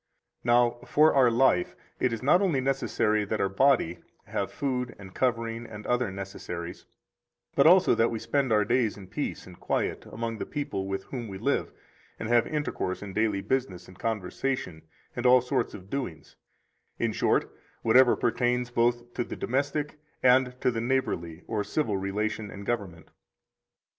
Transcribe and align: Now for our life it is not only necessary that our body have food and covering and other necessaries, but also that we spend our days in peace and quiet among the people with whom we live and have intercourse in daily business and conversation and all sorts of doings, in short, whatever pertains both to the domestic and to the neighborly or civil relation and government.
Now 0.43 0.79
for 0.87 1.13
our 1.13 1.29
life 1.29 1.75
it 1.99 2.11
is 2.11 2.23
not 2.23 2.41
only 2.41 2.59
necessary 2.59 3.23
that 3.25 3.39
our 3.39 3.47
body 3.49 3.99
have 4.25 4.51
food 4.51 4.95
and 4.97 5.13
covering 5.13 5.67
and 5.67 5.85
other 5.85 6.09
necessaries, 6.09 6.87
but 7.55 7.67
also 7.67 7.93
that 7.93 8.09
we 8.09 8.17
spend 8.17 8.51
our 8.51 8.65
days 8.65 8.97
in 8.97 9.05
peace 9.05 9.45
and 9.45 9.59
quiet 9.59 10.07
among 10.07 10.39
the 10.39 10.45
people 10.47 10.87
with 10.87 11.03
whom 11.03 11.27
we 11.27 11.37
live 11.37 11.71
and 12.17 12.29
have 12.29 12.47
intercourse 12.47 13.03
in 13.03 13.13
daily 13.13 13.41
business 13.41 13.87
and 13.87 13.99
conversation 13.99 14.81
and 15.15 15.27
all 15.27 15.39
sorts 15.39 15.75
of 15.75 15.91
doings, 15.91 16.35
in 16.97 17.11
short, 17.13 17.55
whatever 17.83 18.15
pertains 18.15 18.71
both 18.71 19.13
to 19.13 19.23
the 19.23 19.35
domestic 19.35 19.99
and 20.23 20.59
to 20.61 20.71
the 20.71 20.81
neighborly 20.81 21.43
or 21.45 21.63
civil 21.63 21.95
relation 21.95 22.49
and 22.49 22.65
government. 22.65 23.11